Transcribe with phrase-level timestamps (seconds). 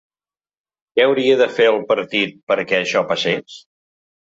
[0.99, 3.63] Què hauria de fer el partit perquè això passés?